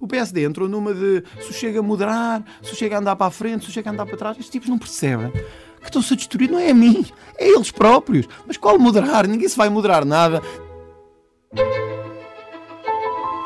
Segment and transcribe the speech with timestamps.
[0.00, 3.30] O PSD entrou numa de se chega a moderar, se chega a andar para a
[3.30, 4.36] frente, se chega a andar para trás.
[4.36, 6.50] Estes tipos não percebem que estão-se a destruir.
[6.50, 7.04] Não é a mim,
[7.36, 8.28] é eles próprios.
[8.46, 9.26] Mas qual moderar?
[9.26, 10.42] Ninguém se vai moderar nada.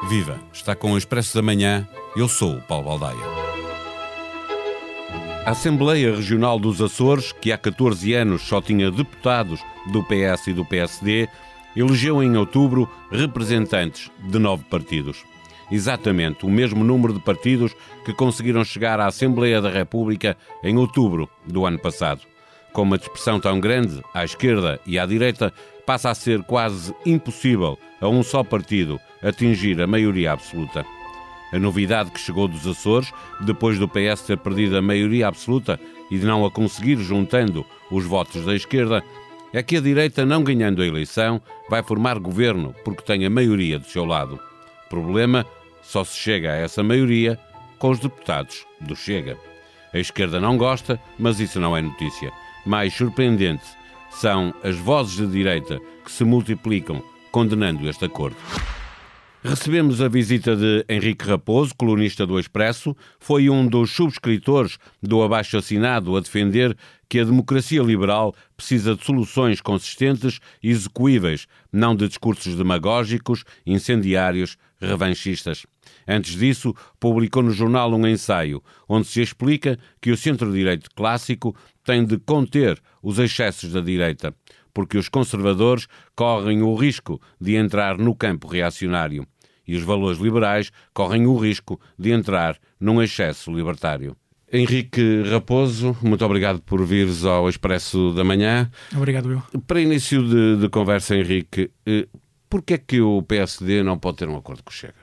[0.08, 0.38] Viva!
[0.52, 1.88] Está com o Expresso da Manhã.
[2.14, 3.42] Eu sou o Paulo Baldaia.
[5.46, 9.60] A Assembleia Regional dos Açores, que há 14 anos só tinha deputados
[9.90, 11.28] do PS e do PSD,
[11.74, 15.24] elegeu em outubro representantes de nove partidos.
[15.70, 21.28] Exatamente o mesmo número de partidos que conseguiram chegar à Assembleia da República em outubro
[21.46, 22.22] do ano passado.
[22.72, 25.52] Com uma dispersão tão grande, à esquerda e à direita,
[25.86, 30.84] passa a ser quase impossível a um só partido atingir a maioria absoluta.
[31.52, 35.78] A novidade que chegou dos Açores, depois do PS ter perdido a maioria absoluta
[36.10, 39.04] e de não a conseguir juntando os votos da esquerda,
[39.52, 43.78] é que a direita, não ganhando a eleição, vai formar governo porque tem a maioria
[43.78, 44.40] do seu lado.
[44.92, 45.46] Problema:
[45.80, 47.38] só se chega a essa maioria
[47.78, 49.38] com os deputados do Chega.
[49.90, 52.30] A esquerda não gosta, mas isso não é notícia.
[52.66, 53.64] Mais surpreendente
[54.10, 58.36] são as vozes da direita que se multiplicam condenando este acordo.
[59.42, 62.94] Recebemos a visita de Henrique Raposo, colunista do Expresso.
[63.18, 66.76] Foi um dos subscritores do abaixo-assinado a defender
[67.12, 74.56] que a democracia liberal precisa de soluções consistentes e execuíveis, não de discursos demagógicos, incendiários,
[74.80, 75.66] revanchistas.
[76.08, 81.54] Antes disso, publicou no jornal um ensaio onde se explica que o centro-direito clássico
[81.84, 84.34] tem de conter os excessos da direita
[84.72, 89.26] porque os conservadores correm o risco de entrar no campo reacionário
[89.68, 94.16] e os valores liberais correm o risco de entrar num excesso libertário.
[94.52, 98.70] Henrique Raposo, muito obrigado por vires ao Expresso da Manhã.
[98.94, 99.60] Obrigado, eu.
[99.62, 102.06] Para início de, de conversa, Henrique, eh,
[102.50, 104.94] por que é que o PSD não pode ter um acordo com o Chega?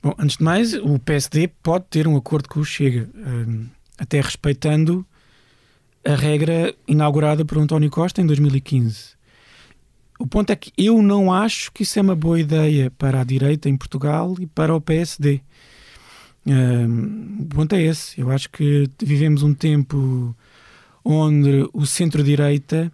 [0.00, 3.66] Bom, antes de mais, o PSD pode ter um acordo com o Chega, eh,
[3.98, 5.04] até respeitando
[6.04, 9.20] a regra inaugurada por António Costa em 2015.
[10.18, 13.24] O ponto é que eu não acho que isso é uma boa ideia para a
[13.24, 15.40] direita em Portugal e para o PSD.
[16.46, 18.20] O ponto é esse.
[18.20, 20.34] Eu acho que vivemos um tempo
[21.04, 22.92] onde o centro-direita,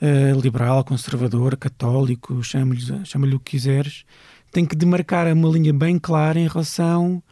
[0.00, 4.04] uh, liberal, conservador, católico, chama-lhe chama o que quiseres,
[4.52, 7.22] tem que demarcar uma linha bem clara em relação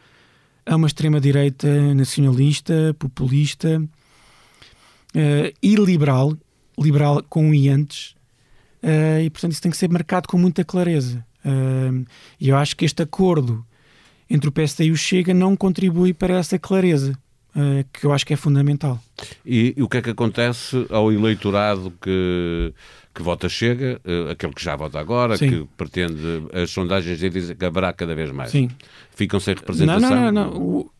[0.65, 6.35] a uma extrema-direita nacionalista, populista uh, e liberal,
[6.77, 8.15] liberal com i antes,
[8.85, 11.25] Uh, e, portanto, isso tem que ser marcado com muita clareza.
[11.43, 12.05] Uh,
[12.39, 13.65] e eu acho que este acordo
[14.29, 17.17] entre o PSD e o Chega não contribui para essa clareza,
[17.55, 18.99] uh, que eu acho que é fundamental.
[19.45, 22.73] E, e, o que é que acontece ao eleitorado que,
[23.13, 25.49] que vota Chega, aquele que já vota agora, Sim.
[25.49, 28.51] que pretende, as sondagens dizem que haverá cada vez mais?
[28.51, 28.69] Sim.
[29.15, 30.09] Ficam sem representação?
[30.09, 30.51] Não, não, não.
[30.51, 30.61] não.
[30.61, 30.91] O,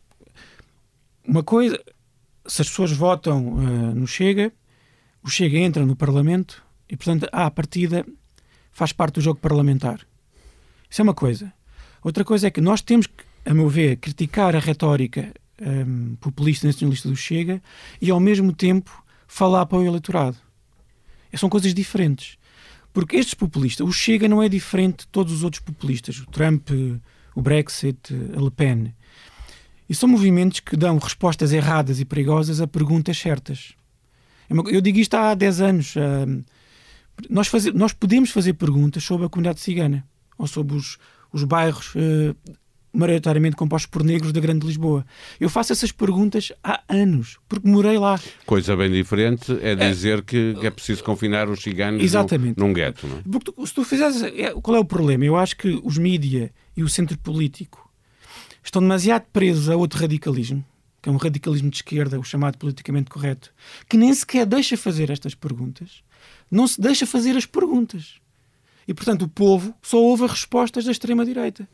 [1.26, 1.78] uma coisa,
[2.46, 4.52] se as pessoas votam no Chega,
[5.22, 8.06] o Chega entra no Parlamento e, portanto, à partida,
[8.70, 10.00] faz parte do jogo parlamentar.
[10.88, 11.52] Isso é uma coisa.
[12.02, 16.66] Outra coisa é que nós temos que, a meu ver, criticar a retórica um, populista
[16.66, 17.62] nacionalista do Chega
[18.00, 20.36] e, ao mesmo tempo, falar para o eleitorado.
[21.34, 22.38] São coisas diferentes.
[22.92, 26.70] Porque estes populistas, o Chega não é diferente de todos os outros populistas, o Trump,
[27.34, 28.94] o Brexit, a Le Pen.
[29.88, 33.74] E são movimentos que dão respostas erradas e perigosas a perguntas certas.
[34.48, 35.94] Eu digo isto há 10 anos.
[35.96, 36.42] Hum,
[37.28, 40.06] nós, faz, nós podemos fazer perguntas sobre a comunidade cigana
[40.38, 40.98] ou sobre os,
[41.36, 42.34] os bairros uh,
[42.92, 45.04] maioritariamente compostos por negros da Grande Lisboa.
[45.38, 48.18] Eu faço essas perguntas há anos, porque morei lá.
[48.46, 49.74] Coisa bem diferente é, é.
[49.74, 52.58] dizer é, que é preciso confinar os ciganos exatamente.
[52.58, 53.06] Num, num gueto.
[53.06, 53.22] Não é?
[53.30, 54.22] Porque tu, se tu fizeres.
[54.22, 55.24] É, qual é o problema?
[55.24, 57.86] Eu acho que os mídia e o centro político
[58.64, 60.64] estão demasiado presos a outro radicalismo,
[61.02, 63.52] que é um radicalismo de esquerda, o chamado politicamente correto,
[63.88, 66.02] que nem sequer deixa fazer estas perguntas
[66.50, 68.14] não se deixa fazer as perguntas.
[68.86, 71.68] E, portanto, o povo só ouve as respostas da extrema-direita.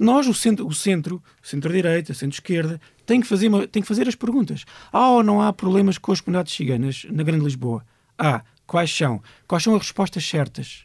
[0.00, 4.64] Nós, o centro, o centro, centro-direita, centro-esquerda, tem que, fazer tem que fazer as perguntas.
[4.92, 7.84] Há ou não há problemas com as comunidades ciganas na Grande Lisboa?
[8.18, 8.42] Há.
[8.66, 9.22] Quais são?
[9.46, 10.84] Quais são as respostas certas?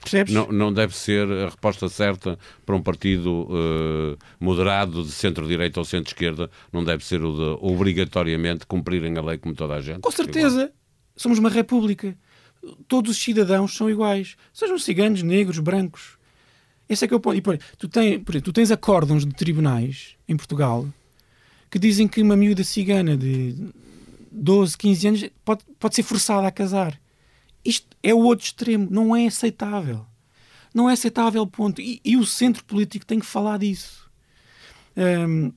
[0.00, 0.32] Percebes?
[0.32, 5.84] Não, não deve ser a resposta certa para um partido uh, moderado de centro-direita ou
[5.84, 10.00] centro-esquerda, não deve ser o de obrigatoriamente cumprirem a lei como toda a gente.
[10.00, 10.62] Com certeza.
[10.62, 10.74] Igual.
[11.16, 12.16] Somos uma república.
[12.86, 14.36] Todos os cidadãos são iguais.
[14.52, 16.18] Sejam ciganos, negros, brancos.
[16.88, 17.36] Esse é que é o ponto.
[17.36, 17.88] E, por, tu,
[18.24, 20.86] por, tu tens acórdãos de tribunais em Portugal
[21.70, 23.54] que dizem que uma miúda cigana de
[24.30, 27.00] 12, 15 anos pode, pode ser forçada a casar.
[27.64, 28.88] Isto é o outro extremo.
[28.90, 30.04] Não é aceitável.
[30.74, 31.80] Não é aceitável, ponto.
[31.80, 34.10] E, e o centro político tem que falar disso.
[34.96, 35.52] Um,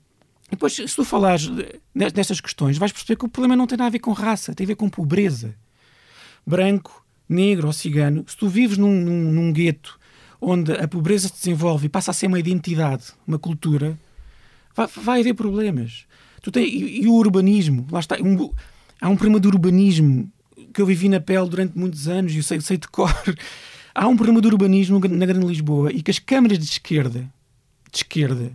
[0.49, 1.49] depois, se tu falares
[1.93, 4.65] nestas questões, vais perceber que o problema não tem nada a ver com raça, tem
[4.65, 5.55] a ver com pobreza.
[6.45, 9.99] Branco, negro ou cigano, se tu vives num, num, num gueto
[10.39, 13.97] onde a pobreza se desenvolve e passa a ser uma identidade, uma cultura,
[14.75, 16.05] vai, vai haver problemas.
[16.41, 18.51] Tu tem, e, e, o urbanismo, lá está, um,
[18.99, 20.29] há um problema de urbanismo
[20.73, 23.13] que eu vivi na pele durante muitos anos e eu sei, sei de cor.
[23.95, 27.31] Há um problema de urbanismo na Grande Lisboa e que as câmaras de esquerda,
[27.91, 28.51] de esquerda,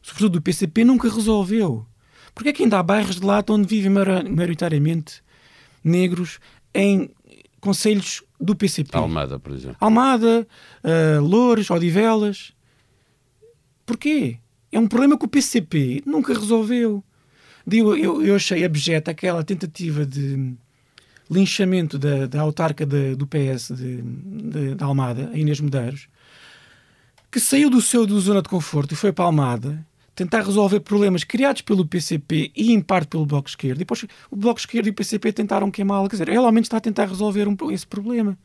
[0.00, 1.84] sobretudo do PCP, nunca resolveu.
[2.32, 5.24] Porque é que ainda há bairros de lá onde vivem maioritariamente
[5.82, 6.38] negros
[6.76, 7.10] em
[7.60, 8.96] conselhos do PCP?
[8.96, 9.76] Almada, por exemplo.
[9.80, 10.46] Almada,
[10.84, 12.52] uh, Loures, Odivelas.
[13.84, 14.38] Porquê?
[14.70, 17.02] É um problema que o PCP nunca resolveu.
[17.70, 20.54] Eu, eu, eu achei abjeta aquela tentativa de
[21.30, 26.08] linchamento da, da autarca de, do PS de, de, de, Almada, a Inês Medeiros,
[27.30, 29.84] que saiu do seu do zona de conforto e foi para Almada
[30.16, 33.76] tentar resolver problemas criados pelo PCP e em parte pelo Bloco Esquerdo.
[33.76, 36.08] E depois o Bloco Esquerdo e o PCP tentaram queimá-la.
[36.08, 38.36] Quer dizer, ela ao menos está a tentar resolver um, esse problema.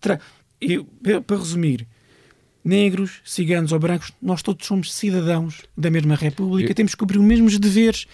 [0.00, 0.18] Tra
[0.60, 0.82] e,
[1.26, 1.86] para resumir,
[2.64, 6.74] negros, ciganos ou brancos, nós todos somos cidadãos da mesma República, e...
[6.74, 8.06] temos que cumprir os mesmos deveres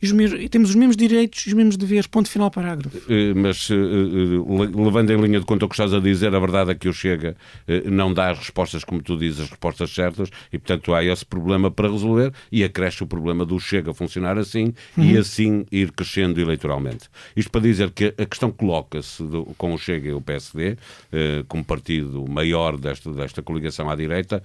[0.00, 2.06] e, mesmos, e temos os mesmos direitos e os mesmos deveres.
[2.06, 2.96] Ponto final, parágrafo.
[3.08, 6.38] Eh, mas, eh, eh, levando em linha de conta o que estás a dizer, a
[6.38, 7.36] verdade é que o Chega
[7.84, 11.70] não dá as respostas, como tu dizes, as respostas certas, e portanto há esse problema
[11.70, 15.04] para resolver e acresce o problema do Chega funcionar assim uhum.
[15.04, 17.08] e assim ir crescendo eleitoralmente.
[17.34, 19.22] Isto para dizer que a questão coloca-se
[19.56, 20.76] com o Chega e o PSD,
[21.48, 24.42] como partido maior desta, desta coligação à direita,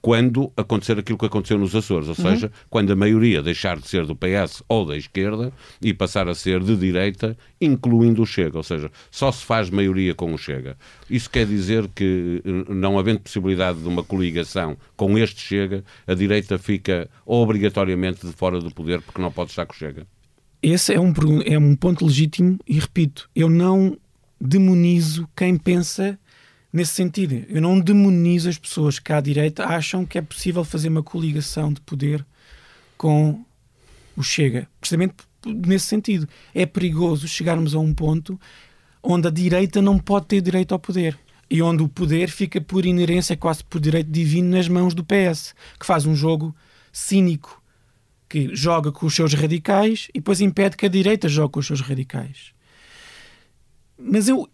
[0.00, 2.30] quando acontecer aquilo que aconteceu nos Açores, ou uhum.
[2.30, 6.60] seja, quando a maioria deixar de ser do PS da esquerda e passar a ser
[6.60, 8.56] de direita, incluindo o Chega.
[8.56, 10.76] Ou seja, só se faz maioria com o Chega.
[11.08, 16.58] Isso quer dizer que, não havendo possibilidade de uma coligação com este Chega, a direita
[16.58, 20.06] fica obrigatoriamente de fora do poder porque não pode estar com o Chega?
[20.62, 21.12] Esse é um,
[21.44, 23.98] é um ponto legítimo e, repito, eu não
[24.40, 26.18] demonizo quem pensa
[26.72, 27.44] nesse sentido.
[27.48, 31.72] Eu não demonizo as pessoas que à direita acham que é possível fazer uma coligação
[31.72, 32.26] de poder
[32.96, 33.44] com
[34.16, 35.14] o Chega, precisamente
[35.46, 36.28] nesse sentido.
[36.54, 38.40] É perigoso chegarmos a um ponto
[39.02, 41.18] onde a direita não pode ter direito ao poder
[41.50, 45.54] e onde o poder fica por inerência, quase por direito divino, nas mãos do PS,
[45.78, 46.54] que faz um jogo
[46.92, 47.62] cínico,
[48.28, 51.66] que joga com os seus radicais e depois impede que a direita jogue com os
[51.66, 52.52] seus radicais.
[53.98, 54.48] Mas eu,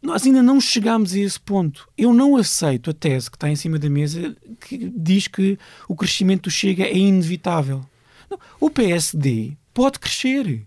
[0.00, 1.88] nós ainda não chegámos a esse ponto.
[1.98, 5.58] Eu não aceito a tese que está em cima da mesa que diz que
[5.88, 7.84] o crescimento do Chega é inevitável.
[8.30, 10.64] Não, o PSD pode crescer.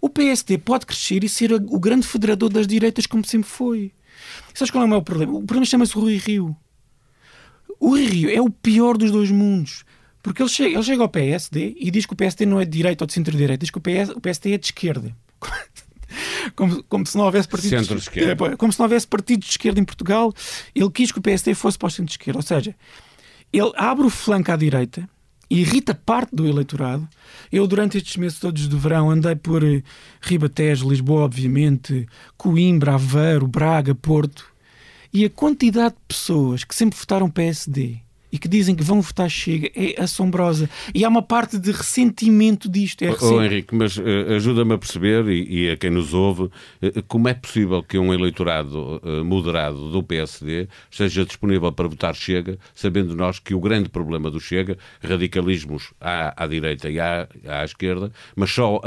[0.00, 3.92] O PSD pode crescer e ser o grande federador das direitas, como sempre foi.
[4.52, 5.32] Sabes qual é o meu problema?
[5.32, 6.56] O problema chama-se Rui Rio.
[7.80, 9.84] O Rui Rio é o pior dos dois mundos.
[10.22, 12.70] Porque ele chega, ele chega ao PSD e diz que o PSD não é de
[12.70, 15.14] direita ou de centro-direita, diz que o, PS, o PSD é de esquerda.
[16.54, 18.52] Como, como, se não houvesse partidos de esquerda.
[18.52, 20.32] É, como se não houvesse partidos de esquerda em Portugal,
[20.72, 22.38] ele quis que o PSD fosse para o centro-esquerda.
[22.38, 22.76] Ou seja,
[23.52, 25.08] ele abre o flanco à direita
[25.50, 27.08] irrita parte do eleitorado.
[27.50, 29.82] Eu, durante estes meses todos de verão, andei por eh,
[30.20, 32.06] Ribatejo, Lisboa, obviamente,
[32.36, 34.46] Coimbra, Aveiro, Braga, Porto,
[35.12, 38.03] e a quantidade de pessoas que sempre votaram PSD
[38.34, 40.68] e que dizem que vão votar Chega é assombrosa.
[40.92, 43.02] E há uma parte de ressentimento disto.
[43.04, 44.02] É oh, Henrique, mas uh,
[44.34, 46.50] ajuda-me a perceber, e, e, a quem nos ouve, uh,
[47.06, 52.58] como é possível que um eleitorado uh, moderado do PSD esteja disponível para votar Chega,
[52.74, 57.64] sabendo nós que o grande problema do Chega, radicalismos há à direita e há à
[57.64, 58.80] esquerda, mas só,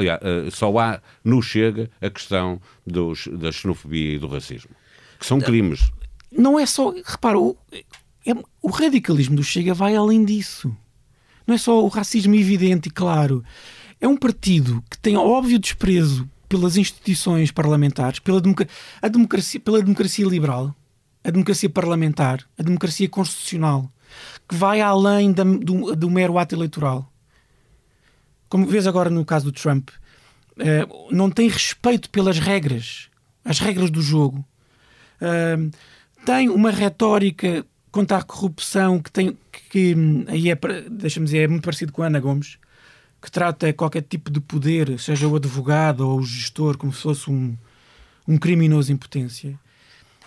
[0.52, 4.72] só há no Chega a questão dos, da xenofobia e do racismo,
[5.18, 5.90] que são crimes.
[6.30, 7.56] Não é só, repara, o,
[8.28, 10.76] é, o radicalismo do Chega vai além disso.
[11.46, 13.42] Não é só o racismo evidente e claro.
[14.02, 19.82] É um partido que tem óbvio desprezo pelas instituições parlamentares, pela democracia, a democracia, pela
[19.82, 20.76] democracia liberal,
[21.24, 23.90] a democracia parlamentar, a democracia constitucional,
[24.48, 27.12] que vai além da, do, do, mero ato eleitoral.
[28.50, 29.90] Como vês agora no caso do Trump,
[30.60, 33.10] eh, não tem respeito pelas regras,
[33.44, 34.46] as regras do jogo.
[35.20, 35.58] Eh,
[36.26, 37.66] tem uma retórica
[37.98, 39.36] contra a corrupção que tem
[39.72, 39.96] que,
[40.28, 42.60] aí é, deixa-me dizer, é muito parecido com a Ana Gomes,
[43.20, 47.32] que trata qualquer tipo de poder, seja o advogado ou o gestor, como se fosse
[47.32, 47.58] um,
[48.28, 49.60] um criminoso em potência.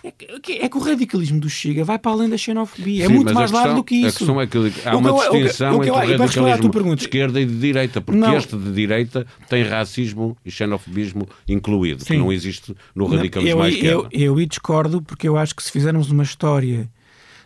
[0.03, 3.05] É que, é que, o radicalismo do Chega vai para além da xenofobia.
[3.05, 4.07] É Sim, é muito mais largo do que isso.
[4.07, 7.03] A questão é que há uma distinção o que, o que, entre o radicalismo de
[7.03, 8.35] esquerda e de direita, porque não.
[8.35, 12.15] este de direita tem racismo e xenofobismo incluído, Sim.
[12.15, 14.09] que não existe no radicalismo não, eu, à esquerda.
[14.11, 16.89] Eu, eu, eu discordo, porque eu acho que se fizermos uma história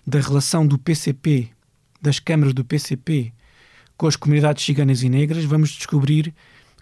[0.05, 1.49] da relação do PCP,
[2.01, 3.33] das câmaras do PCP,
[3.97, 6.33] com as comunidades ciganas e negras, vamos descobrir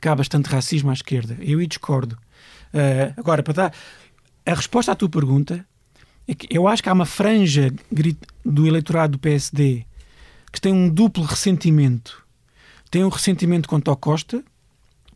[0.01, 1.37] que há bastante racismo à esquerda.
[1.39, 2.17] Eu aí discordo.
[2.73, 3.73] Uh, agora, para dar
[4.45, 5.65] a resposta à tua pergunta,
[6.27, 7.73] é que eu acho que há uma franja
[8.43, 9.85] do eleitorado do PSD
[10.51, 12.23] que tem um duplo ressentimento.
[12.91, 14.43] Tem um ressentimento contra o Costa,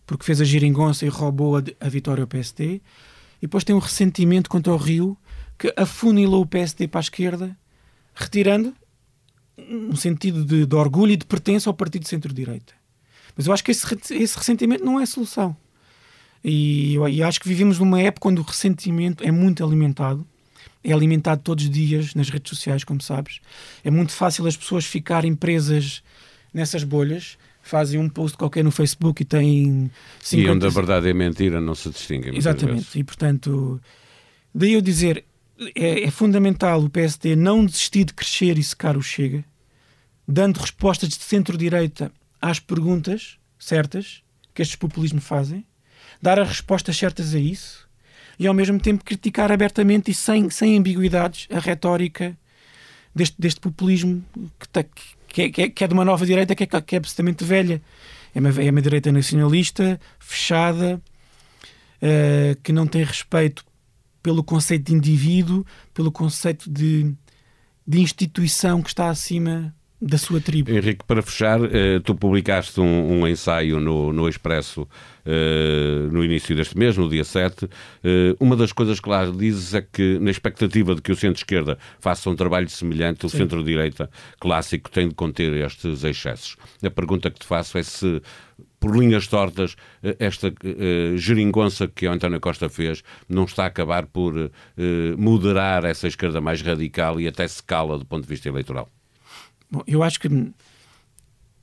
[0.05, 2.81] porque fez a giringonça e roubou a, a vitória ao PSD, e
[3.41, 5.15] depois tem um ressentimento contra o Rio,
[5.59, 7.55] que afunilou o PSD para a esquerda,
[8.17, 8.73] retirando
[9.57, 12.73] um sentido de, de orgulho e de pertença ao partido centro-direita.
[13.35, 15.55] Mas eu acho que esse, esse ressentimento não é a solução.
[16.43, 20.25] E, e acho que vivemos numa época onde o ressentimento é muito alimentado.
[20.83, 23.39] É alimentado todos os dias nas redes sociais, como sabes.
[23.83, 26.03] É muito fácil as pessoas ficarem presas
[26.53, 30.47] nessas bolhas fazem um post qualquer no Facebook e têm 50...
[30.47, 32.35] E onde a verdade é mentira não se distingue.
[32.35, 32.77] Exatamente.
[32.77, 32.95] Vezes.
[32.95, 33.81] E, portanto,
[34.55, 35.25] daí eu dizer,
[35.75, 39.43] é, é, fundamental o PSD não desistir de crescer e secar o Chega,
[40.27, 42.11] dando respostas de centro-direita
[42.41, 44.21] às perguntas certas
[44.53, 45.65] que estes populismos fazem,
[46.21, 47.87] dar as respostas certas a isso
[48.39, 52.37] e ao mesmo tempo criticar abertamente e sem, sem ambiguidades a retórica
[53.13, 54.23] deste, deste populismo
[54.59, 54.83] que, tá,
[55.27, 57.81] que, é, que, é, de uma nova direita que é, que é absolutamente velha.
[58.35, 61.01] É uma, é uma direita nacionalista, fechada,
[62.01, 63.65] uh, que não tem respeito
[64.27, 67.15] pelo conceito de indivíduo, pelo conceito de,
[67.87, 70.69] de instituição que está acima da sua tribo.
[70.69, 74.85] Henrique, para fechar, eh, tu publicaste um, um ensaio no, no Expresso
[75.25, 77.69] eh, no início deste mês, no dia 7.
[78.03, 81.79] Eh, uma das coisas que lá dizes é que, na expectativa de que o centro-esquerda
[82.01, 84.09] faça um trabalho semelhante, o centro-direita
[84.41, 86.57] clássico tem de conter estes excessos.
[86.83, 88.21] A pergunta que te faço é se
[88.79, 89.75] por linhas tortas,
[90.19, 94.51] esta uh, geringonça que o António Costa fez não está a acabar por uh,
[95.17, 98.89] moderar essa esquerda mais radical e até secá-la do ponto de vista eleitoral?
[99.69, 100.27] Bom, eu acho que.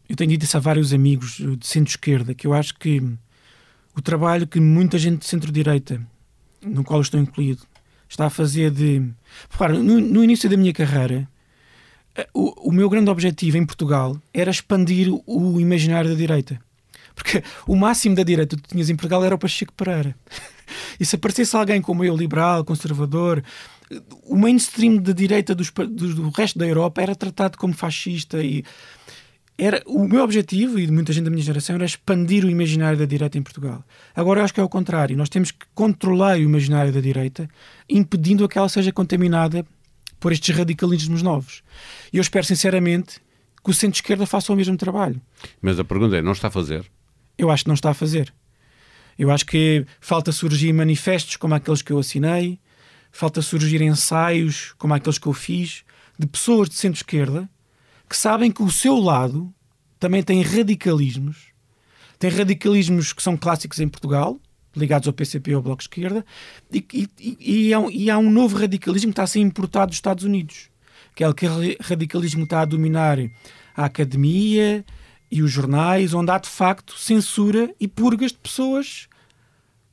[0.07, 3.03] Eu tenho dito isso a vários amigos de centro-esquerda, que eu acho que
[3.97, 6.01] o trabalho que muita gente de centro-direita,
[6.61, 7.63] no qual estou incluído,
[8.09, 9.03] está a fazer de.
[9.49, 11.29] Repara, no, no início da minha carreira,
[12.15, 16.61] eh, o, o, meu grande objetivo em Portugal era expandir o imaginário da direita.
[17.15, 20.17] Porque o máximo da direita que tu tinhas em Portugal era o Pacheco Pereira.
[20.99, 23.45] E se aparecesse alguém como eu, liberal, conservador,
[24.23, 28.65] o mainstream da direita dos, do, do resto da Europa era tratado como fascista e
[29.57, 32.99] era o meu objetivo e de muita gente da minha geração era expandir o imaginário
[32.99, 33.85] da direita em Portugal.
[34.15, 35.17] Agora eu acho que é o contrário.
[35.17, 37.49] Nós temos que controlar o imaginário da direita,
[37.89, 39.65] impedindo que ela seja contaminada
[40.19, 41.63] por estes radicalismos novos.
[42.13, 43.21] E eu espero sinceramente
[43.63, 45.21] que o centro-esquerda faça o mesmo trabalho.
[45.63, 46.85] Mas a pergunta é: não está a fazer?
[47.37, 48.33] Eu acho que não está a fazer.
[49.19, 52.59] Eu acho que falta surgir manifestos como aqueles que eu assinei,
[53.13, 55.85] falta surgir ensaios como aqueles que eu fiz,
[56.19, 57.49] de pessoas de centro-esquerda
[58.09, 59.53] que sabem que o seu lado
[59.99, 61.49] também tem radicalismos,
[62.19, 64.39] tem radicalismos que são clássicos em Portugal,
[64.77, 66.25] ligados ao PCP ou ao Bloco Esquerda,
[66.73, 69.89] e, e, e, há um, e, há um, novo radicalismo que está a ser importado
[69.89, 70.69] dos Estados Unidos,
[71.15, 73.19] que é aquele radicalismo que está a dominar
[73.77, 74.85] a academia
[75.31, 79.09] e os jornais, onde há de facto censura e purgas de pessoas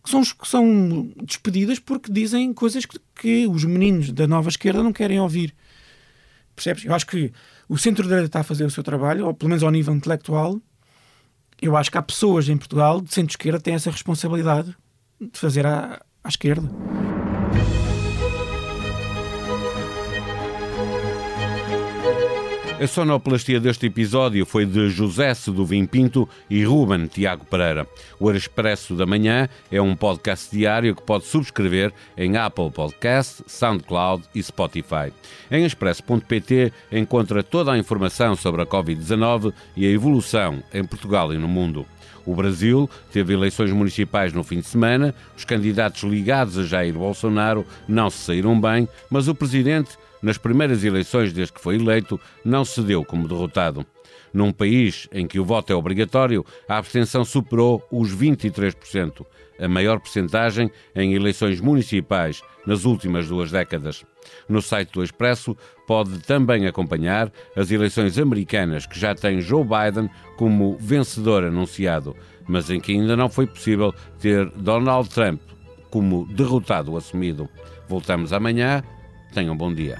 [0.04, 4.84] que são, que são despedidas porque dizem coisas que, que os meninos da nova esquerda
[4.84, 5.54] não querem ouvir.
[6.56, 6.86] Percebes?
[6.86, 7.32] Eu acho que
[7.70, 10.60] o centro-direita está a fazer o seu trabalho, ou pelo menos ao nível intelectual.
[11.62, 14.76] Eu acho que há pessoas em Portugal de centro-esquerda que têm essa responsabilidade
[15.20, 16.70] de fazer à, à esquerda.
[22.82, 27.88] A sonoplastia deste episódio foi de José Seduvim Pinto e Ruben Tiago Pereira.
[28.20, 34.24] O Expresso da Manhã é um podcast diário que pode subscrever em Apple Podcast, SoundCloud
[34.34, 35.14] e Spotify.
[35.52, 41.38] Em expresso.pt encontra toda a informação sobre a Covid-19 e a evolução em Portugal e
[41.38, 41.86] no mundo.
[42.26, 47.64] O Brasil teve eleições municipais no fim de semana, os candidatos ligados a Jair Bolsonaro
[47.88, 52.64] não se saíram bem, mas o presidente nas primeiras eleições desde que foi eleito, não
[52.64, 53.86] se deu como derrotado.
[54.34, 59.26] Num país em que o voto é obrigatório, a abstenção superou os 23%,
[59.60, 64.06] a maior percentagem em eleições municipais nas últimas duas décadas.
[64.48, 70.10] No site do Expresso pode também acompanhar as eleições americanas que já têm Joe Biden
[70.38, 72.16] como vencedor anunciado,
[72.48, 75.42] mas em que ainda não foi possível ter Donald Trump
[75.90, 77.50] como derrotado assumido.
[77.88, 78.82] Voltamos amanhã
[79.32, 79.98] Tenham um bom dia.